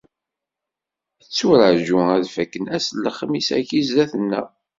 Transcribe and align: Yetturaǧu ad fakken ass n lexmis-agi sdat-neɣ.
Yetturaǧu 1.19 1.99
ad 2.15 2.25
fakken 2.35 2.65
ass 2.75 2.87
n 2.91 2.97
lexmis-agi 3.05 3.81
sdat-neɣ. 3.87 4.47